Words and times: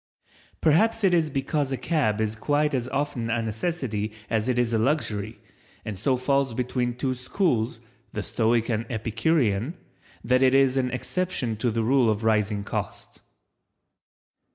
Perhaps 0.61 1.03
it 1.03 1.13
is 1.13 1.29
because 1.29 1.71
a 1.71 1.77
cab 1.77 2.19
is 2.19 2.35
quite 2.35 2.73
as 2.73 2.87
often 2.87 3.29
a 3.29 3.43
necessity 3.43 4.11
as 4.31 4.49
it 4.49 4.57
is 4.57 4.73
a 4.73 4.79
luxury 4.79 5.37
and 5.85 5.95
so 5.99 6.17
falls 6.17 6.55
between 6.55 6.95
two 6.95 7.13
schools, 7.13 7.79
the 8.11 8.23
Stoic 8.23 8.67
and 8.67 8.87
Epicurean, 8.91 9.77
that 10.23 10.41
it 10.41 10.55
is 10.55 10.75
an 10.75 10.89
exception 10.89 11.55
to 11.57 11.69
the 11.69 11.83
rule 11.83 12.09
of 12.09 12.23
rising 12.23 12.63
cost. 12.63 13.21